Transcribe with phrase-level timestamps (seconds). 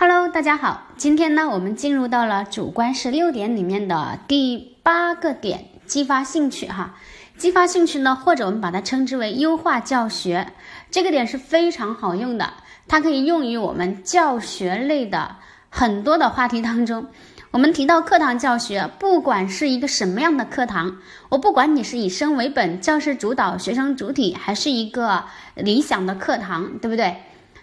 [0.00, 6.94] Hello，大家好，今天呢，我们进入到了主观十六点里面的第八个点，激发兴趣哈。
[7.36, 10.52] 激发兴趣呢，或者我们把它称之为优化教学，
[10.92, 12.52] 这个点是非常好用的，
[12.86, 15.34] 它可以用于我们教学类的
[15.68, 17.08] 很多的话题当中。
[17.50, 25.24] 我们提到课堂教学，不管是一个什么样的课堂，我不管你是以生为本、教师主导、学生主体，还是一个
[25.56, 27.16] 理想的课堂，对不对？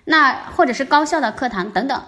[0.07, 2.03] 那或者是高校的课堂等等，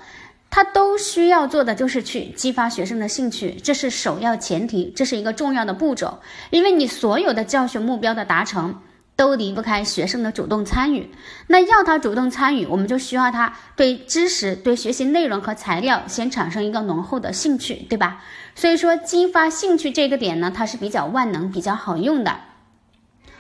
[0.50, 8.76] 他都需要做的就是去激发学生的兴趣，这是首要前提，这是一个重要的步骤，因为你所有的教学目标的达成。
[9.18, 11.12] 都离不开学生的主动参与。
[11.48, 18.24] 那要他主动参与，我们就需要他对知识、对学习内容和材料先产生一个浓厚的兴趣，对吧？
[18.54, 22.38] 所以说，激发兴趣这个点呢，它是比较万能、比较好用的。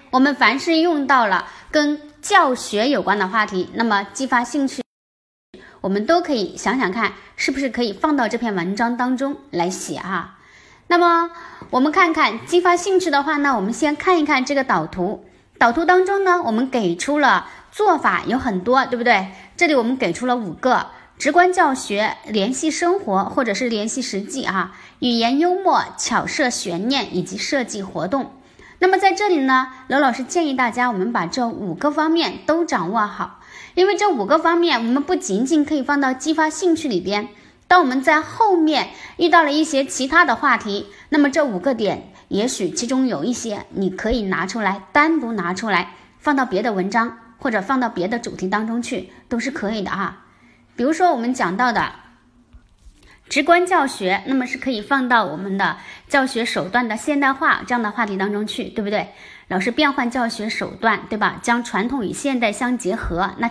[0.10, 4.82] 我们凡是用到了跟教学有关的话题，那么激发兴趣，
[5.82, 10.36] 我们都可以想想看，是不是可以放到这篇文章当中来写哈。
[10.88, 11.30] 那么
[11.70, 15.26] 我们看看激发兴趣的话呢，我们先看一看这个导图。
[15.58, 19.28] 导图当中呢，我们给出了做法有很多，对不对？
[19.56, 20.88] 这里我们给出了五个：
[21.18, 28.34] 直观教学、联系生活或者是联系实际啊，语言幽默、巧设悬念以及设计活动。
[28.80, 33.37] 那么在这里呢，刘老师建议大家，我们把这五个方面都掌握好，
[33.78, 37.28] 因为这五个方面，我们不仅仅可以放到激发兴趣里边，
[37.68, 42.12] 当我们在后面遇到了一些其他的话题，那么这五个点。
[42.30, 50.26] 也许其中有一些你可以拿出来，单独拿出来放到别的文章或者放到别的主题当中去，都是可以的哈。
[50.76, 51.92] 比如说我们讲到的
[53.30, 59.10] 直观教学，那么是可以放到我们的教学手段的现代化这样的话题当中去，对不对？
[59.50, 61.40] 老师变换教学手段，对吧？
[61.44, 63.48] 将传统与现代相结合，那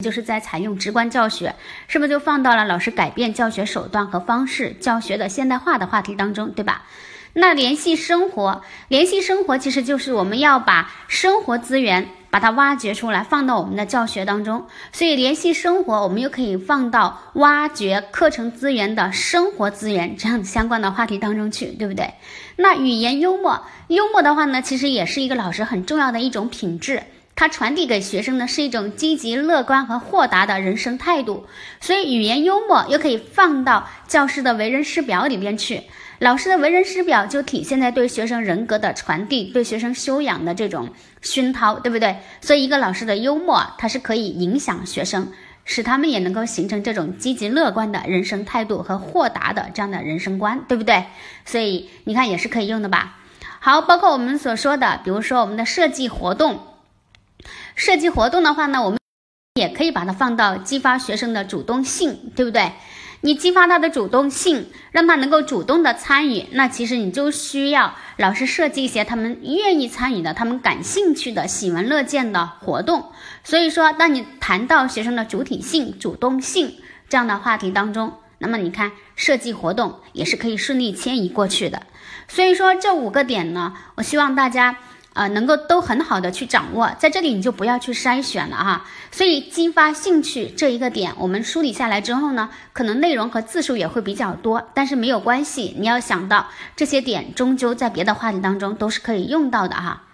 [0.00, 1.54] 就是在采用直观教学，
[1.86, 6.82] 是不是就放到了老师改变教学手段和方式、教学的现代化的话题当中，对吧？
[7.32, 14.66] 那联系生活，联系生活其实就是我们要把生活资源把它挖掘出来，放到我们的教学当中。
[14.92, 22.12] 所以联系生活，我们又可以放到挖掘课程资源的生活资源这样相关的话题当中去，对不对？
[22.56, 27.00] 那语言幽默，幽默的话呢，其实也是一个老师很重要的一种品质，
[27.40, 31.46] 它传递给学生的是一种积极乐观和豁达的人生态度。
[31.80, 35.84] 所以语言幽默又可以放到教师的为人师表里边去。
[36.18, 40.90] 老师的为人师表就体现在对学生人格的传递，对学生修养的这种
[41.22, 42.18] 熏陶，对不对？
[42.42, 45.32] 所以一个老师的幽默，它是可以影响学生，
[45.64, 51.06] 使他们也能够形成这种积极乐观的人生态度和豁达的这样的人生观，对不对？
[51.46, 53.16] 所以你看也是可以用的吧。
[53.60, 56.60] 好，包括我们所说的，比如说我们的设计活动，
[57.74, 58.98] 设计活动的话呢，我们
[59.54, 62.72] 也可以把它放到激发学生的主动性，对不对？
[63.22, 73.12] 你激发他的主动性，让他能够主动的参与，那其实你就需要老师设计一些他们愿意参与的、他们感兴趣的、喜闻乐见的活动。
[73.44, 76.78] 所以说，当你谈到学生的主体性、主动性
[77.10, 81.82] 这样的话题当中，那么你看设计活动也是可以顺利迁移过去的。
[82.26, 84.78] 所以说这五个点呢，我希望大家。
[85.20, 88.86] 呃，能够都很好的去掌握，在这里你就不要去筛选了哈。
[89.10, 100.04] 所以激发兴趣这一个点，我们梳理下来之后呢，可能内容和字数也会比较多，但是没有关系，你要想到这些点终究在别的话题当中都是可以用到的哈。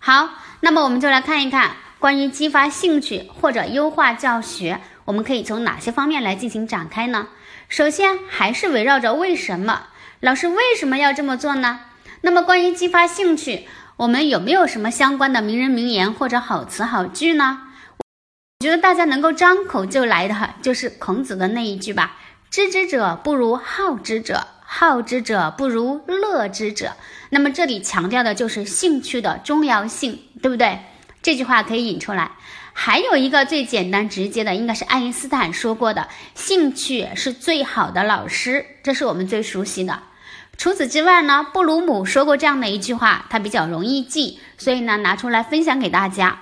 [0.00, 7.28] 好，那么我们就来看一看关于激发兴趣或者优化教学，我们可以从哪些方面来进行展开呢？
[7.68, 9.82] 首先还是围绕着为什么
[10.18, 11.82] 老师为什么要这么做呢？
[12.22, 13.68] 那么关于激发兴趣。
[13.98, 17.62] 我们有没有什么相关的名人名言或者好词好句呢？
[18.60, 22.18] 我觉得大家能够张口就来的哈，就是孔子的那一句吧
[22.50, 26.92] ：“知之者不如好之者，好之者不如乐之者。”
[27.30, 30.80] 那么这里强调的就是兴趣的重要性，对不对？
[31.22, 32.32] 这句话可以引出来。
[32.74, 36.06] 还有一个最简单直接的，应该是爱因斯坦说过的
[36.36, 40.02] ：“兴趣是最好的老师。”这是我们最熟悉的。
[40.58, 46.40] 除此之外呢，布鲁姆说过这样的一句话，它比较容易记，所以呢拿出来分享给大家。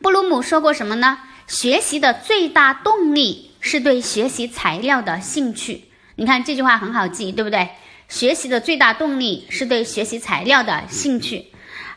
[0.00, 1.18] 布鲁姆说过什么呢？
[1.46, 5.84] 学习的最大动力是对学习材料的兴趣。
[6.14, 7.70] 你看这句话很好记，对不对？
[8.08, 11.51] 学习的最大动力是对学习材料的兴趣。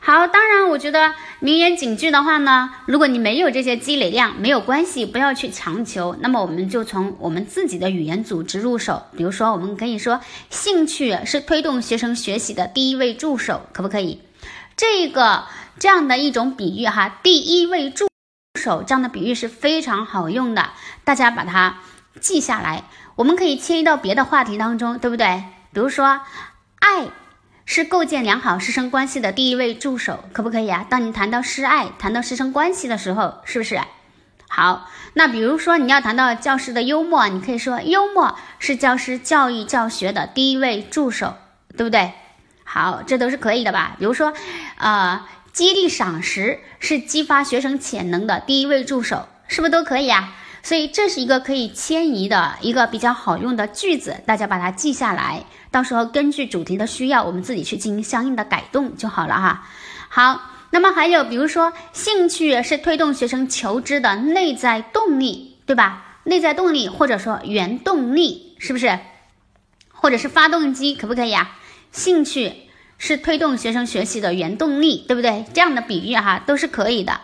[0.08, 6.16] 好，当然，我觉得名言警句的话呢，如果你没有这些积累量，没有关系，不要去强求。
[6.20, 9.02] 那么我们就从我们自己的语言组织入手。
[9.18, 10.22] 比如说，我们可以说，
[10.52, 14.22] 兴趣是推动学生学习的第一位助手，可不可以？
[14.78, 15.46] 这个
[15.80, 18.08] 这样的一种比喻哈，第一位助
[18.60, 20.70] 手这样的比喻是非常好用的，
[21.04, 21.80] 大家把它
[22.22, 22.84] 记下来。
[23.16, 25.46] 我们可以迁移到别的话题当中，对不对？
[25.74, 26.22] 比如说，
[26.78, 27.08] 爱
[27.66, 30.86] 是构建良好师生关系的第一位助手，可不可以啊？
[30.88, 33.80] 当你谈到师爱、谈到师生关系的时候，是不是？
[34.48, 41.36] 好，那比如说你要谈到教师的幽默，你可以说幽默是教师教育教学的第一位助手，
[41.76, 42.14] 对不对？
[42.64, 43.96] 好，这都是可以的吧？
[43.98, 44.34] 比如说，
[44.78, 50.36] 呃，激励赏识是激发学生潜能的第一位助手，是不是都可以啊？
[50.66, 59.68] 所以这是一个可以迁移的一个比较好用的句子，大家把它记下来，到时候根据主题的需要，我们自己去进行相应的改动就好了哈。
[60.10, 60.42] 好，
[60.72, 66.18] 那么还有比如说，兴趣是推动学生求知的内在动力，对吧？
[66.24, 68.98] 内在动力或者说原动力，是不是？
[69.94, 71.60] 或者是发动机，可不可以啊？
[71.92, 72.52] 兴趣
[72.98, 75.46] 是推动学生学习的原动力，对不对？
[75.54, 77.22] 这样的比喻哈都是可以的。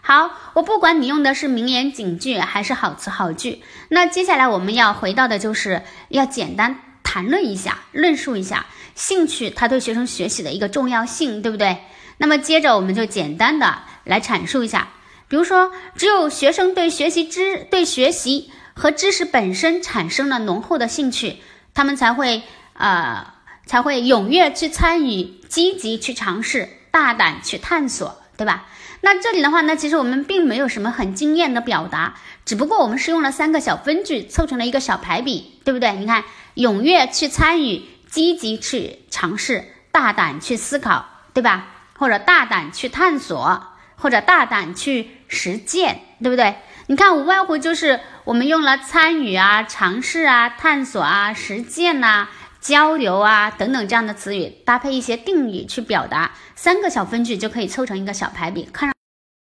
[0.00, 11.78] 好，我不管你用的是名言警句还是好词好句，那接下来我们要回到的就是要简单谈论一下、论述一下兴趣它对学生学习的一个重要性，对不对？
[12.18, 14.88] 那么接着我们就简单的来阐述一下，
[15.28, 21.38] 比如说，只有学生对学习知、对学习和知识本身产生了浓厚的兴趣，
[21.74, 22.42] 他们才会
[22.74, 23.34] 呃
[23.66, 28.64] 才会踊跃去参与、积极去尝试、大胆去探索，对吧？
[29.02, 35.92] 那这里的话呢，其实我们并没有什么很惊艳的表达，只不过我们是用了三个小分句凑成了一个小排比，对不对？
[35.92, 36.24] 你看，
[36.56, 41.68] 踊跃去参与，积极去尝试，大胆去思考，对吧？
[41.96, 43.62] 或者大胆去探索，
[43.94, 46.56] 或者大胆去实践，对不对？
[46.88, 52.26] 你看，无外乎就是我们用了参与啊、尝试啊、探索啊、实践呐。
[52.62, 58.94] 交流啊，等等这样的词语搭配一些定语去表达，三个小分句就可以凑成一个小排比，看上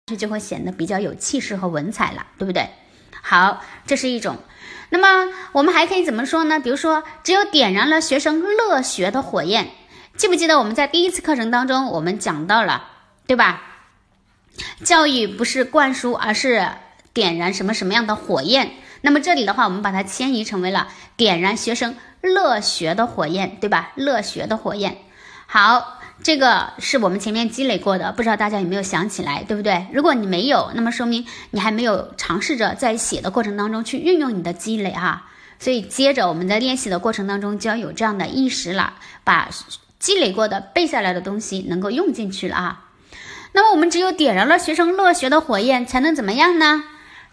[0.08, 2.70] 去就会显得比较有气势和文采了，对不对？
[3.22, 4.38] 好，这是一种。
[4.90, 6.60] 那么我们还可以怎么说呢？
[6.60, 9.70] 比如说，只有点燃了学生乐学的火焰，
[10.18, 12.86] 记不记得我们在第一次课程当中我们讲到了，
[13.26, 13.62] 对吧？
[14.84, 16.68] 教育不是灌输，而是
[17.14, 18.72] 点燃什么什么样的火焰？
[19.06, 21.96] 那么这里的话，我们把它迁移成为了点燃学生。
[22.22, 23.92] 乐学的火焰，对吧？
[23.94, 24.98] 乐学的火焰，
[25.46, 29.86] 好，这个是我们前面积累过的，不知道大家有没有想起来，对不对？
[29.94, 35.28] 如果你没有，那么说明你还没有尝试着在写的过程当中去运用你的积累哈。
[35.60, 39.48] 所以接着我们在练习的过程当中就要有这样的意识了，把
[40.00, 42.86] 积累过的背下来的东西能够用进去了啊。
[43.52, 46.84] 那么我们只有点燃了学生乐学的火焰，才能怎么样呢？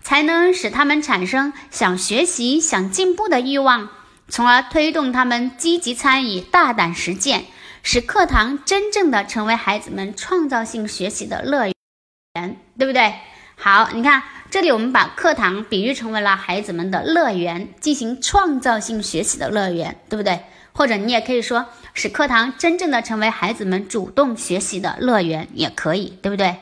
[0.02, 3.88] 才能使他们产生想学习、想进步的欲望。
[4.28, 7.44] 从而推动他们积极参与、大胆实践，
[7.82, 13.14] 使课堂真正的成为孩子们创造性学习的乐园，对不对？
[13.56, 20.40] 好，你看这里，我们把课堂比喻成为了孩子们的乐园，进行创造性学习的乐园，对不对？
[20.72, 26.56] 或者你也可以说，使课堂真正的成为孩子们主动学习的乐园，也可以，对不对？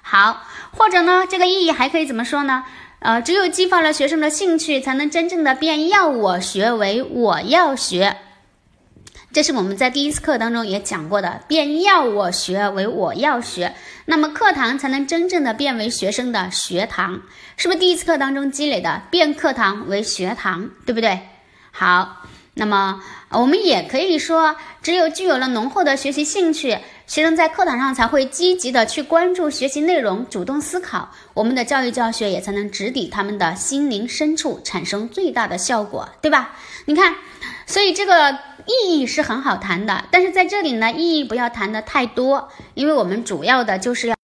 [0.00, 0.44] 好，
[0.76, 2.64] 或者呢，这个意义还可以怎么说呢？
[2.98, 8.16] 呃，只有激发了学生的兴趣，才能真正的变要我学为我要学。
[9.32, 13.74] 这是我们在第一次课当中也讲过的，变要我学为我要学，
[14.04, 17.22] 那么课堂才能真正的变为学生的学堂，
[17.56, 21.20] 是不是第一次课当中积累的变课堂为学堂，对不对？
[21.70, 26.78] 好，那么我们也可以说，只有具有了浓厚的学习兴趣。
[27.12, 36.56] 学生在课堂上才会积极的去关注学习内容，主动思考，我们的教育教学也才能直抵他们的心灵深处，产生最大的效果，对吧？
[36.86, 37.16] 你看，
[37.66, 44.16] 所以这个意义是很好谈的，但是在这里呢，意义不要谈的太多，因为我们主要的就是要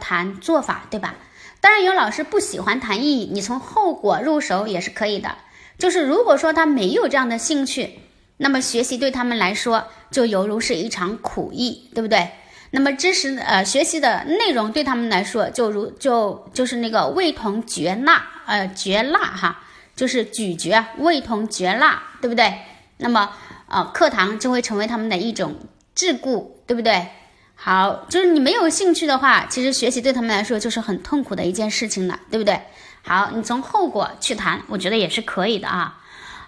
[0.00, 1.16] 谈做法，对吧？
[1.60, 5.38] 当然有老师不喜欢谈意义，你从后果入手也是可以的，
[5.76, 7.98] 就是如果说他没有这样的兴趣。
[8.38, 12.30] 那么学习对他们来说就犹如是一场苦役，对不对？
[12.70, 19.62] 那么知识呃学习的内容对他们来说就如就就是那个味同嚼蜡，呃嚼蜡哈，
[19.96, 22.52] 就是咀嚼味同嚼蜡，对不对？
[22.98, 23.30] 那么
[23.68, 25.56] 呃课堂就会成为他们的一种
[25.96, 27.08] 桎梏，对不对？
[27.54, 32.60] 好，就是你没有兴趣的话，其实学习对他们来说就是很痛苦的一件事情了，对不对？
[33.02, 35.98] 好，你从后果去谈，我觉得也是可以的啊。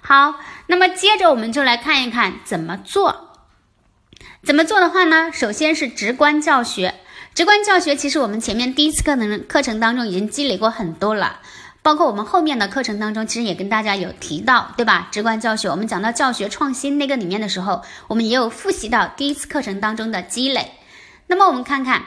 [0.02, 3.28] 好，那么接着我们就来看一看怎么做。
[4.42, 5.30] 怎么做的话呢？
[5.32, 6.94] 首先是直观教学。
[7.34, 11.40] 直观教学其实我们前面第一次课程课程当中已经积累过很多了，
[11.82, 15.08] 包括我们后面的课程当中，其实也跟大家有提到，对吧？
[15.10, 20.72] 直观教学，我们讲到教学创新那个里面的时候，我们也有复习到第一次课程当中的积累。
[21.26, 22.02] 那么我们看看。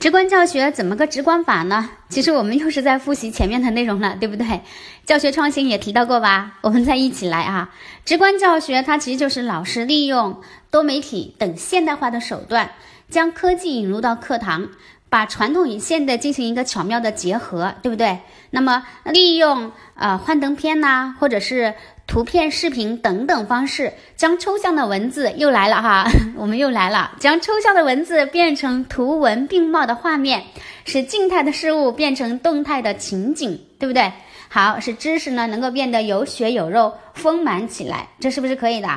[0.00, 1.90] 直观教学怎么个直观法呢？
[2.08, 4.62] 其实我们又是在复习前面的内容了，对不对？
[5.04, 6.54] 教学创新也提到过吧？
[6.62, 7.68] 我们再一起来啊！
[8.06, 10.40] 直观教学它其实就是老师利用
[10.70, 12.70] 多媒体等现代化的手段，
[13.10, 14.70] 将科技引入到课堂。
[15.10, 18.20] 把传统与现代进行一个巧妙的结合，对不对？
[18.50, 21.74] 那么利用呃幻灯片呐，或者是
[22.10, 26.04] 图片、视频等等方式，将抽象的文字又来了哈，
[26.36, 30.42] 我们又来了，将抽象的文字变成图文并茂的画面，
[30.84, 34.12] 使静态的事物变成动态的情景，对不对？
[34.48, 38.88] 好，使知识呢能够变得有血有肉、丰满起来，这是不是可以的？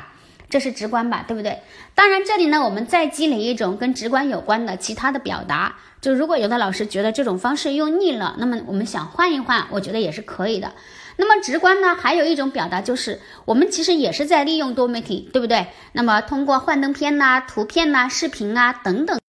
[0.50, 1.60] 这是直观吧，对不对？
[1.94, 5.76] 当然，这里呢我们再积累一种跟直观有关的其他的表达。
[6.02, 10.72] 就如果有的老师觉得这种方式用腻了，那么我们想换一换，我觉得也是可以的。
[11.18, 15.68] 那么直观呢，还有一种表达就是我们其实也是在利用多媒体，对不对？
[15.92, 19.20] 那么通过幻灯片呐、图片呐、视频啊等等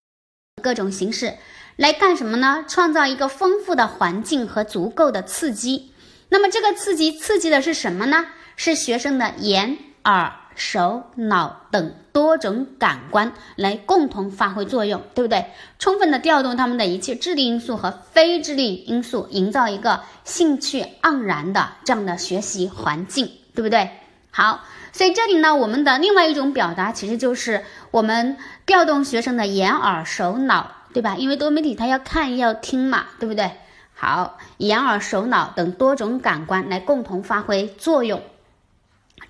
[0.62, 1.34] 各种形式
[1.76, 2.64] 来干什么呢？
[2.68, 5.92] 创造一个丰富的环境和足够的刺激。
[6.28, 8.26] 那么这个刺激刺激的是什么呢？
[8.56, 10.32] 是学生的眼、耳。
[10.54, 15.46] 手脑等多种感官来共同发挥作用，对不对？
[15.78, 23.90] 充分的调动他们的一切智力因素和非智力因素，营造一个兴趣盎然的这样的学习环境，对不对？
[24.30, 31.16] 好，所以这里呢，我们的另外一种表达其实就是我们调动学生的眼耳手脑，对吧？
[31.16, 33.50] 因为多媒体它要看要听嘛，对不对？
[33.96, 38.20] 好，眼耳手脑等多种感官来共同发挥作用。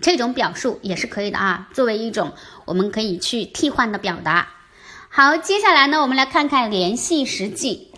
[0.01, 2.33] 这种表述也是可以的啊，作为一种
[2.65, 4.49] 我们可以去替换的表达。
[5.09, 7.93] 好，接下来呢，我们来看看联系实际。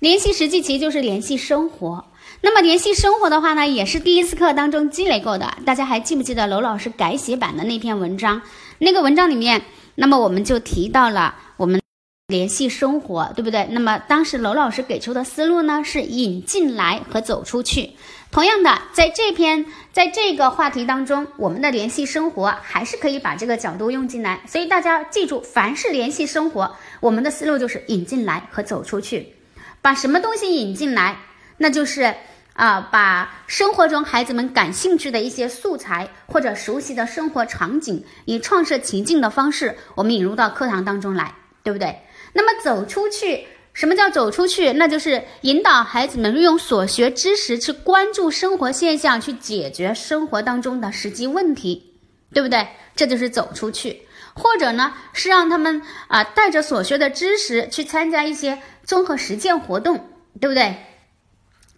[0.00, 2.04] 联系实际其实就是联系生活。
[2.40, 5.58] 那么联系生活的话呢，也是第一次课当中积累过的。
[5.64, 8.42] 大家还记不记得娄老师改写版的那篇文章？
[8.78, 9.62] 那个文章里面，
[9.96, 11.80] 那么我们就提到了我们
[12.28, 13.66] 联系生活，对不对？
[13.70, 17.92] 那么当时娄老师给出的思路呢，是引进来和走出去。
[18.30, 24.40] 同样的，在这篇在这个话题当中，我们的联系生活还是可以把这个角度用进来。
[24.46, 29.34] 所以大家记住，凡是联系生活，我们的思路就是引进来和走出去。
[29.80, 31.16] 把什么东西引进来？
[31.56, 32.14] 那就是
[32.52, 41.32] 啊，把生活中孩子们感兴趣的一些素材或者熟悉的生活场景，以创设情境的方式，我们引入到课堂当中来，
[41.62, 42.00] 对不对？
[42.32, 43.46] 那么走出去。
[43.74, 44.72] 什么叫走出去？
[44.72, 51.94] 那就是引导孩子们用所学知识去关注生活现象，去解决生活当中的实际问题，
[52.32, 52.66] 对不对？
[52.96, 54.02] 这就是走出去。
[54.34, 60.08] 或者呢，是让他们啊带着所学的知识去参加一些综合实践活动，
[60.40, 60.74] 对不对？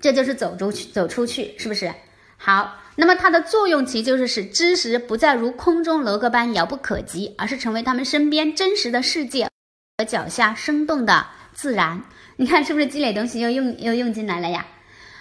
[0.00, 1.92] 这就是走出去，走出去，是不是？
[2.38, 9.49] 好，那么它的作用其实就是使知识不再如空中楼阁般遥不可及，而是成为他们身边真实的世界
[10.04, 11.26] 脚下生动的。
[11.52, 12.02] 自然，
[12.36, 14.66] 你看是不是积累东西又用又用进来了呀？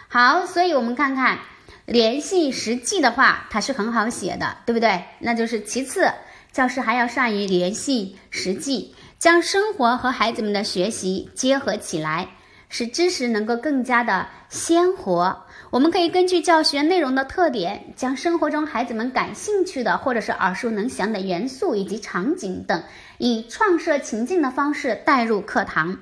[0.08, 1.40] 好，所以我们看看
[1.86, 5.04] 联系实际的话，它是很好写的，对不对？
[5.20, 6.10] 那就是其次，
[6.52, 12.30] 教师还要善于联系实际，将生活和孩子们的学习结合起来，
[12.70, 15.46] 使知识能够更加的鲜活。
[15.72, 22.82] 我们可以根据教学内容的特点，将生活中孩子们感兴趣的或者是耳熟能详的元素以及场景等，
[23.20, 26.00] 以创设情境的方式带入课堂。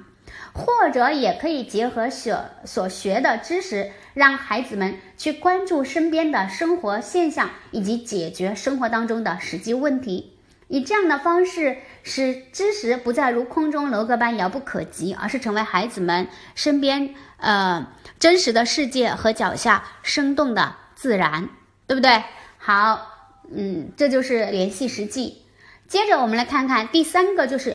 [0.54, 10.34] 或者也可以结合所所学的知识，让孩子们去关注身边的生活现象，以及解决生活当中的实际问题。
[10.68, 21.50] 以这样的方式，使知识不再如空中楼阁般遥不可及，而是成为孩子们身边呃真实的世界和脚下生动的自然，
[21.86, 22.24] 对不对？
[22.58, 23.14] 好，
[23.52, 25.44] 嗯，这就是联系实际。
[25.88, 27.74] 接着我们来看看第三个，就是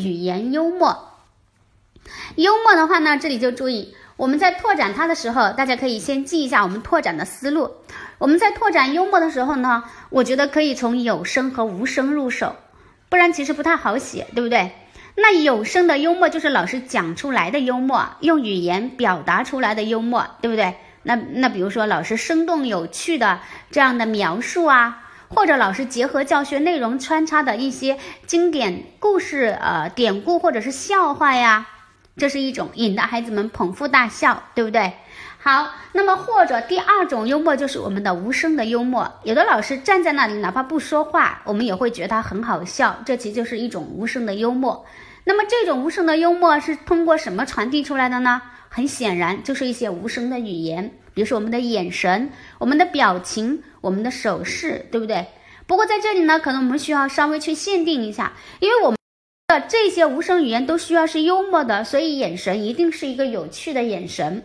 [0.00, 1.08] 语言幽默。
[2.36, 7.74] 幽默的话呢，这里就注意，我们在拓展它的时候，大家可以先记一下我们拓展的思路。
[8.18, 12.54] 我们在拓展幽默的时候呢，我觉得可以从有声和无声入手，
[13.08, 14.70] 不然其实不太好写，对不对？
[15.16, 20.76] 那有声的幽默就是老师讲出来的幽默，用语言表达出来的幽默，对不对？
[21.02, 23.40] 那那比如说老师生动有趣的
[23.72, 31.68] 这样的描述啊，或者老师结合教学内容穿插的一些经典故事、呃典故或者是笑话呀。
[32.16, 34.92] 这是一种引得孩子们捧腹大笑，对不对？
[35.38, 39.10] 好，那么或者第二种幽默就是我们的无声的幽默。
[39.22, 42.98] 有的老师站在那里，哪怕不说话，我们也会觉得他很好笑。
[43.06, 44.84] 这其实就是一种无声的幽默。
[45.24, 48.42] 那么这种无声的幽默是通过什么传递出来的呢？
[48.70, 55.26] 很显然就是一些无声的语言，比如说我们的眼神、我们的表情、我们的手势，对不对？
[55.66, 59.60] 不过在这里呢，可能我们需要稍微去限定一下，因为我们的。
[59.68, 64.44] 这些无声语言都需要是幽默的，所以眼神一定是一个有趣的眼神。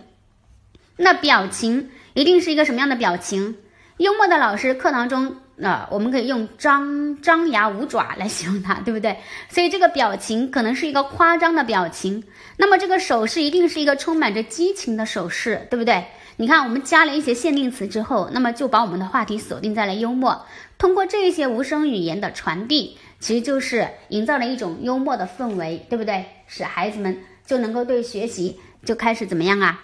[0.98, 3.58] 那表情一定是一个什么样的表情？
[3.98, 9.18] 幽默的老师课堂中，那，我们可以用张张牙舞爪来形容它，对不对？
[9.50, 12.24] 所以这个表情可能是一个夸张的表情。
[12.58, 16.06] 那么这个手势一定是一个充满着激情的手势，对不对？
[16.38, 20.46] 你看，我们加了一些限定词之后，那么就把我们的话题锁定在了幽默。
[20.78, 26.26] 通过这些无声语言的传递，其实就是营造了一种幽默的氛围，对不对？
[26.48, 29.82] 使孩子们就能够对学习就开始怎么样啊？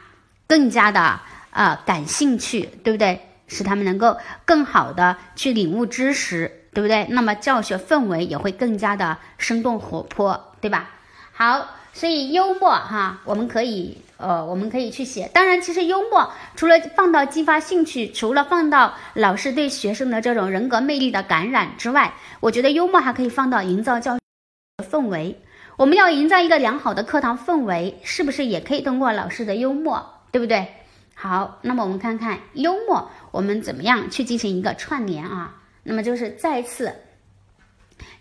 [0.47, 3.17] 更加的呃感兴趣，对不对？
[3.55, 7.05] 使他们能够更好的去领悟知识，对不对？
[7.09, 10.89] 那么教学氛围也会更加的生动活泼，对吧？
[11.33, 11.67] 好。
[11.93, 15.29] 所以幽默哈，我们可以呃，我们可以去写。
[15.33, 24.17] 当然，其实幽默除了放到激发兴趣，除了放到老师对学生的这种人格魅力的感染之外，我觉得幽默还可以放到营造教
[24.89, 25.41] 氛围。
[25.75, 30.65] 我们要营造一个良好的课堂氛围，是不是也可以通过老师的幽默，对不对？
[31.21, 35.53] 好，那么我们看看幽默，我们怎么样去进行一个串联啊？
[35.83, 36.95] 那么就是再次，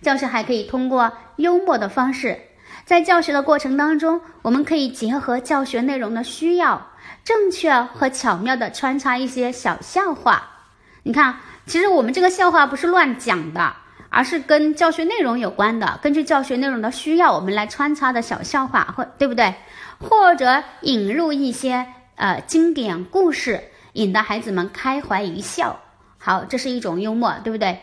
[0.03, 2.39] 教师还可以通过幽默的方式。
[2.85, 6.89] 在教学的过程当中，我们可以结合教学内容的需要，
[7.25, 10.67] 正确和巧妙的穿插一些小笑话。
[11.05, 13.77] 你看，其实我们这个笑话不是乱讲的，
[14.11, 15.99] 而是跟教学内容有关的。
[16.03, 19.55] 根据教学内容的需要，我们来穿插的小笑话，或对不对？
[19.99, 21.87] 或者引入一些
[22.21, 23.59] 呃经典故事，
[23.95, 25.81] 引得孩子们开怀一笑。
[26.19, 27.81] 好，这是一种幽默，对不对？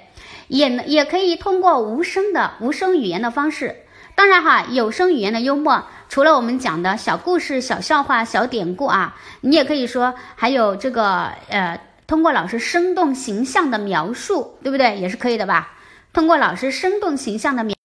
[0.47, 3.75] 也也可以通过无声的无声语言的方式。
[4.13, 14.99] 当然哈，有声语言的幽默，除了我们讲的小故事、小笑话、小典故啊，你也可以说还有这个呃，通过老师生动形象的描述，对不对？
[14.99, 15.73] 也是可以的吧？
[16.13, 17.75] 通过老师生动形象的描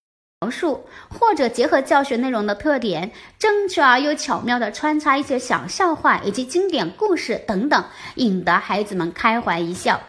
[0.52, 10.00] 述，或者结合教学内容的特点，正确而又巧妙的穿插一些小笑话以及经典故事等等，引得孩子们开怀一笑。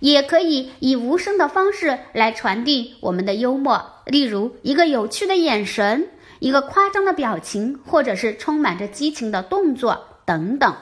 [0.00, 10.74] 也可以以无声的方式来传递我们的幽默，例如一个有趣的眼神，一个夸张的表情，或者是充满着激情的动作等等，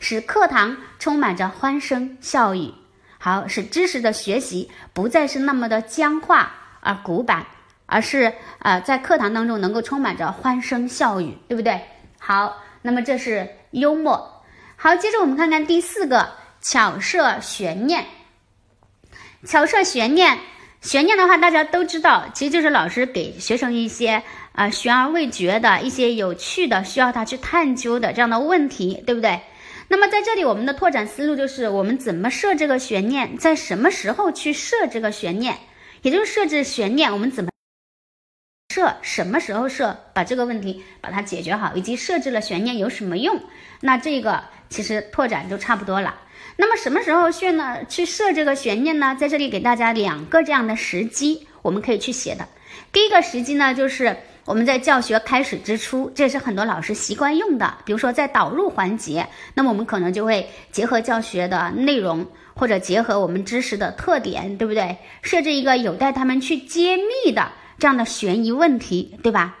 [0.00, 2.72] 使课堂充满着欢声笑语。
[3.18, 7.46] 好，使知识的学习不再是那么的僵化而古板，
[7.92, 11.78] 而是呃在课堂当中能够充满着欢声笑语，对不对？
[12.18, 14.42] 好，那么这是幽默。
[14.76, 16.30] 好，接着我们看看第四个，
[16.62, 18.06] 巧设悬念。
[19.44, 20.38] 巧设悬念，
[20.80, 29.40] 悬念的话，大家都知道，其实就是老师给学生一些啊悬而未决的一些有趣的，需要他去探究的这样的问题，对不对？
[29.88, 35.58] 那么在这里，我们的拓展思路就是我们怎么设这个悬念，在什么时候去设这个悬念，
[36.00, 37.50] 也就是设置悬念，我们怎么
[38.82, 43.40] 设，什么时候设，把这个问题把它解决好，以及设置了悬念有什么用？
[43.80, 46.12] 那这个其实拓展就差不多了。
[46.56, 47.78] 那么什么时候去呢？
[47.88, 49.16] 去设这个悬念呢？
[49.18, 52.44] 在这里给大家两个这样的时机，我们可以去写的。
[52.90, 57.72] 第一个时机呢，就是我们在教学开始之初，这是很多老师习惯用的。
[57.84, 64.96] 比如说在导入环节，那么我们可能就会结合教学的内容，或者结合我们知识的特点，对不对？
[65.22, 69.56] 设置一个有待他们去揭秘的这样的悬疑问题，对吧？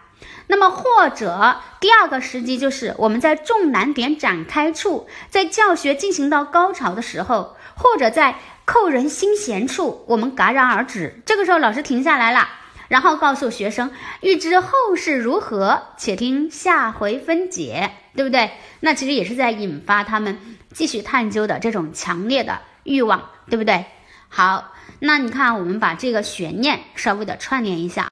[0.46, 11.22] 那么，或者第二个时机就是我们在重难点展开处，在教学进行到高潮的时候，或者在扣人心弦处，我们戛然而止。
[11.24, 12.48] 这个时候，老师停下来了，
[12.88, 18.50] 然后告诉学生：“欲知后事如何，且听下回分解。”对不对？
[18.80, 20.38] 那其实也是在引发他们
[20.74, 23.86] 继续探究的这种强烈的欲望，对不对？
[24.28, 24.70] 好，
[25.04, 28.08] 那你看，我们把这个悬念稍微的串联一下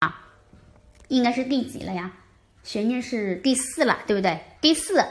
[0.00, 0.22] 啊。
[1.06, 2.10] 应该是第几了呀？
[2.64, 4.40] 悬念是第四了，对不对？
[4.60, 5.04] 第四，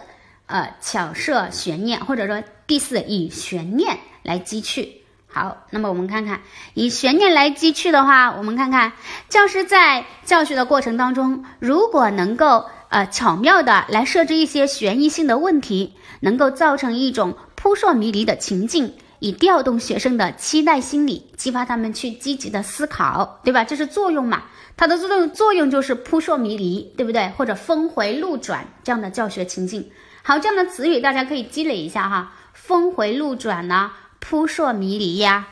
[0.47, 5.03] 呃，巧设悬念，或者说第四以悬念来击趣。
[5.25, 6.41] 好，那么我们看看
[6.73, 8.91] 以悬念来击趣的话，我们看看
[9.29, 23.63] 教师在教学的过程当中，如果能够呃巧妙的来设置一些悬疑性的问题，能够造成一种扑朔迷离的情境，以调动学生的期待心理，激发他们去积极的思考，对吧？
[23.63, 24.45] 这是作用嘛？
[24.75, 27.29] 它的作用作用就是扑朔迷离，对不对？
[27.37, 29.91] 或者峰回路转这样的教学情境。
[30.23, 32.33] 好，这样的词语大家可以积累一下哈。
[32.53, 35.49] 峰回路转呢，扑朔迷离呀。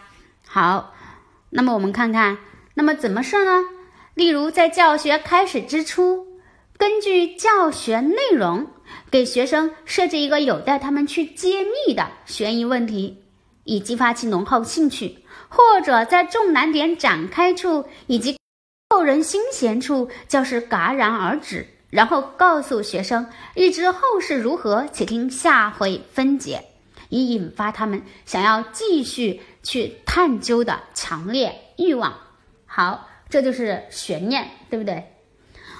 [0.48, 0.96] 好，
[1.52, 2.40] 那么我们看看，
[2.74, 3.62] 那么怎么设呢？
[4.16, 6.26] 例如在教学开始之初，
[6.76, 8.66] 根据教学内容，
[9.12, 13.22] 给学生设置一个有待他们去揭秘的悬疑问题，
[13.70, 18.36] 以激发其浓厚兴趣；或者在重难点展开处，以及。
[18.92, 26.64] 扣人心弦处，教师戛然而止，然后告诉学生：欲知后事如何，且听下回分解，
[27.10, 32.12] 以引发他们想要继续去探究的强烈欲望。
[32.66, 35.16] 好，这就是悬念，对不对？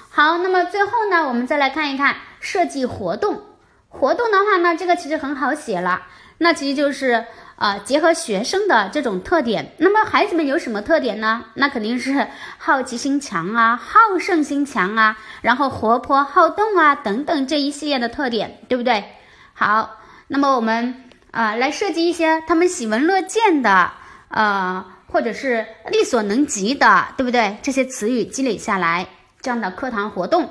[0.08, 3.42] 好，那么最后呢，我们再来看一看设计活动。
[3.88, 6.06] 活动的话呢，这个其实很好写了，
[6.38, 7.26] 那其实就是。
[7.60, 11.44] 啊，结合学生的这种特点，那么孩子们有什么特点呢？
[11.52, 19.04] 那肯定是好奇心强啊，好胜心强啊，然后活泼好动啊等等这一系列的特点，对不对？
[19.52, 23.92] 好，那么我们啊来设计一些他们喜闻乐见的，
[24.28, 27.58] 呃，或者是力所能及的，对不对？
[27.60, 29.06] 这些词语积累下来
[29.42, 30.48] 这样的课堂活动，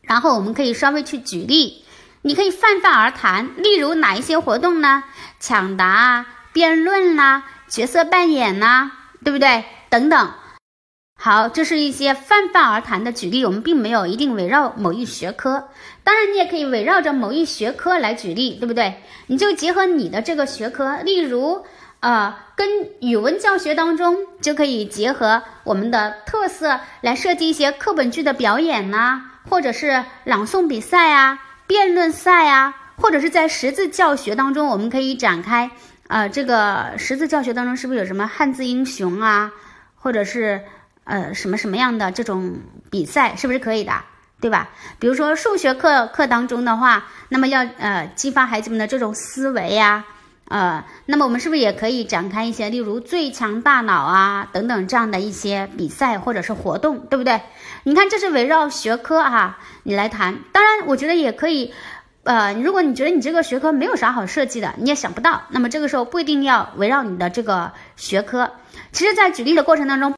[0.00, 1.84] 然后我们可以稍微去举例。
[2.22, 5.04] 你可以泛泛而谈，例如哪一些活动呢？
[5.40, 8.90] 抢答啊，辩论啦，角色扮演呐，
[9.24, 9.64] 对不对？
[9.88, 10.30] 等等。
[11.20, 15.68] 好，这是一些泛泛而谈的举例，我们并没有一定围绕某一学科。
[16.04, 19.02] 当然，你也可以围绕着某一学科来举例，对不对？
[19.26, 21.64] 你就结合你的这个学科，例如，
[22.00, 22.68] 呃，跟
[23.00, 31.40] 语文教学当中就可以结合我们的特色来设计一些课本剧的表演呐，或者是朗诵比赛啊。
[31.68, 35.70] 辩论赛啊，或者是在识字教学当中，我们可以展开，
[36.08, 39.52] 呃，这个识字教学当中是不是有什么汉字英雄啊，
[39.94, 40.62] 或者是
[41.04, 42.56] 呃什么什么样的这种
[42.90, 43.92] 比赛，是不是可以的，
[44.40, 44.70] 对吧？
[44.98, 50.04] 比如说数学课课当中的话，那么要呃激发孩子们的这种思维呀。
[50.48, 57.40] 呃，那么我们是不是也可以展开一些，例如最强大脑啊等等这样的一些比赛或者是活动，对不对？
[57.84, 60.38] 你看，这是围绕学科哈，你来谈。
[60.52, 61.72] 当然，我觉得也可以，
[62.24, 68.50] 呃，如果你觉得你这个学科没有啥好设计的，你也想不到，那么这个时候不一定要围绕你的这个学科。
[68.90, 70.14] 其实，在举例的过程当中，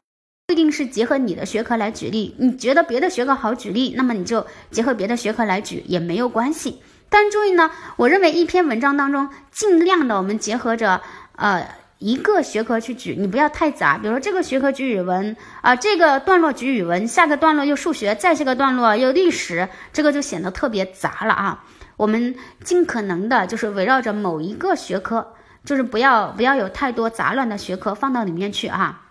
[0.47, 2.35] 不一定是结合你的学科来举例。
[2.39, 6.81] 你觉得别的学科好举例，那么你就结合别的学科来举也没有关系。
[7.11, 11.01] 但注意呢，我认为一篇文章当中尽量的我们结合着
[11.35, 13.97] 呃一个学科去举，你不要太杂。
[13.97, 21.63] 比如说这个学科举语文啊，这个段落举语文，下个段落又数学，再下个段落又历史，这个就显得特别杂了啊。
[21.97, 25.33] 我们尽可能的就是围绕着某一个学科，
[25.65, 29.01] 就是不要不要有太多杂乱的学科放到里面去啊。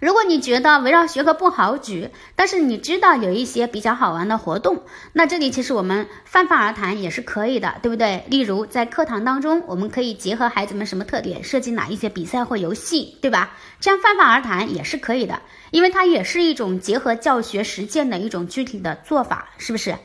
[0.00, 8.24] 如果你觉得围绕学科不好举，但是你知道有一些比较好玩的活动，那这里其实我们泛泛而谈也是可以的，对不对？
[8.28, 13.56] 例如在课堂当中，我们可以结合孩子们什么特点，设计哪一些比赛或游戏，对吧？
[13.80, 19.96] 这样泛泛而谈也是可以的，因为它也是一种结合教学实践的一种具体的做法，是不是？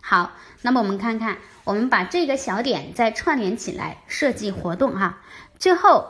[0.00, 0.32] 好，
[0.62, 5.20] 那么我们看看，我们把这个小点再串联起来设计活动哈，
[5.58, 6.06] 最后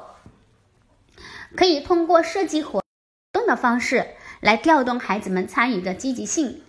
[1.57, 2.84] 可以通过设计活。
[3.47, 4.07] 的方式
[4.41, 6.61] 来调动孩子们参与的积极性。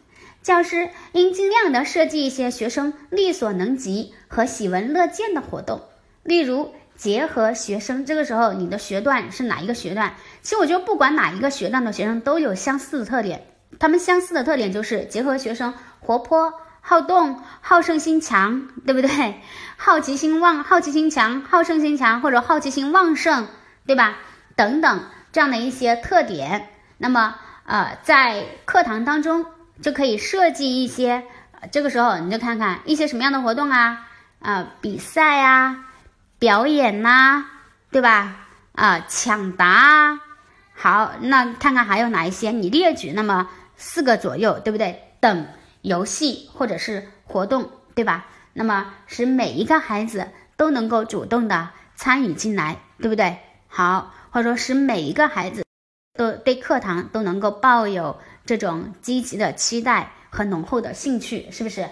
[0.41, 5.81] 教师应尽量的设计一些学生力所能及和喜闻乐见的活动，
[6.21, 8.05] 例如结合学生。
[8.05, 10.13] 这个时候，你的学段是哪一个学段？
[10.43, 13.47] 其实我觉得，不管哪一个学段的学生都有相似的特点。
[13.79, 19.41] 他们相似的特点就是结合学生活泼、好动、好胜心强，对不对？
[19.77, 23.47] 好奇心旺、好奇心强、好胜心强，或者好奇心旺盛，
[23.87, 24.19] 对吧？
[24.55, 25.01] 等等。
[25.35, 29.45] 这样的一些特点，那么呃，在课堂当中
[29.81, 31.25] 就可以设计一些，
[31.73, 34.07] 这个时候你就看看一些什么样的活动啊，
[34.39, 35.87] 啊，比赛啊，
[36.39, 37.43] 表演呐，
[37.91, 38.47] 对吧？
[38.75, 40.21] 啊，抢答啊，
[40.73, 45.03] 好，那看看还有哪一些，你列举那么四个左右，对不对？
[45.19, 45.47] 等
[45.81, 48.27] 游戏或者是活动，对吧？
[48.53, 53.39] 那么使每一个孩子都能够主动的参与进来，对不对？
[53.67, 54.13] 好。
[54.35, 55.63] 或者说，使每一个孩子
[56.13, 61.87] 都对课堂都能够抱有这种积极的期待和浓厚的兴趣，是不是？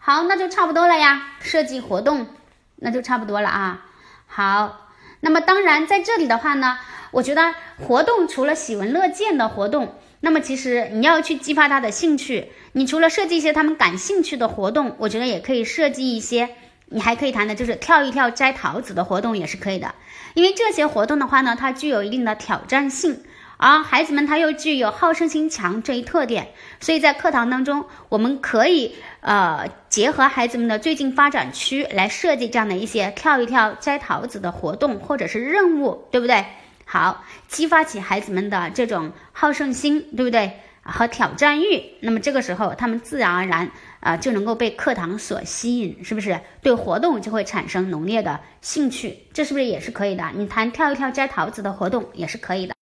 [0.00, 1.36] 好，那就差不多了呀。
[1.38, 2.26] 设计活动，
[2.74, 3.86] 那就差不多了啊。
[4.26, 4.88] 好，
[5.20, 6.78] 那么当然在这里的话呢，
[7.12, 7.54] 我觉得
[7.86, 16.56] 活动除了喜闻乐见的活动，那么其实你要去激发他的兴趣，你除了设计一些他们感兴趣的活动，我觉得也可以设计一些。
[16.86, 19.94] 你还可以谈的就是跳一跳摘桃子的活动也是可以的，
[20.34, 23.22] 因为这些活动的话呢，它具有一定的挑战性，
[23.56, 26.48] 而孩子们他又具有好胜心强这一特点，
[26.80, 36.44] 所以在课堂当中，我们可以呃结合孩子们的最近发展区来设计这样的一些跳一跳摘桃子的活动或者是任务，对不对？
[36.84, 40.52] 好，激发起孩子们的这种好胜心，对不对？
[40.86, 43.70] 和挑战欲，那么这个时候他们自然而然
[44.04, 46.38] 啊就能够被课堂所吸引，是不是？
[46.60, 50.30] 对活动就会产生浓烈的兴趣，这是不是也是可以的？
[50.36, 52.74] 你谈跳一跳摘桃子的活动也是可以的，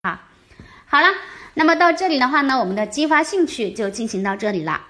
[0.00, 0.26] 啊，
[0.86, 1.08] 好了，
[1.52, 4.86] 那么到这里的话呢，我们的激发兴趣就进行到这里了。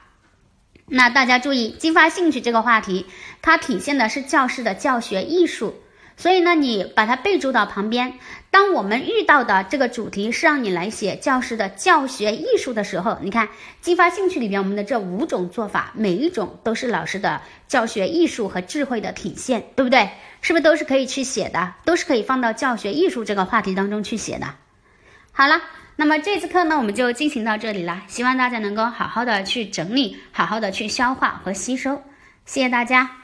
[0.87, 3.07] 那大家注意，激发兴趣这个话题，
[3.42, 5.74] 它体现的是教师的教学艺术。
[6.20, 8.12] 所以呢，你把它备注到旁边。
[8.50, 13.48] 当我们遇到的这个主题是让你来写教师的教学艺术的时候，你看
[13.80, 20.11] 激发兴趣里边我们的这五种做法，每一种都是老师的教学艺术和智慧的体现，对不对？
[20.42, 21.72] 是不是都是可以去写的？
[21.87, 24.46] 都是可以放到教学艺术这个话题当中去写的。
[25.33, 25.62] 好了，
[25.96, 28.02] 那么这次课呢，我们就进行到这里了。
[28.09, 32.02] 希望大家能够好好的去整理，好好的去消化和吸收。
[32.44, 33.19] 谢谢大家。